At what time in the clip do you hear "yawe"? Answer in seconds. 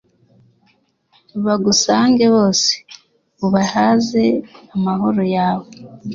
5.35-5.67